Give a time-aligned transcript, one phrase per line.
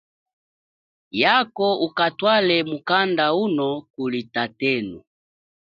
[1.21, 4.97] Yako ukatwale mukanda uno kuli tatenu.